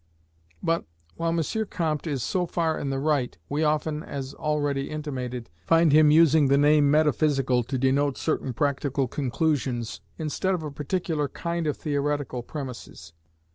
[0.63, 1.43] But, while M.
[1.69, 6.47] Comte is so far in the right, we often, as already intimated, find him using
[6.47, 12.41] the name metaphysical to denote certain practical conclusions, instead of a particular kind of theoretical
[12.41, 13.13] premises.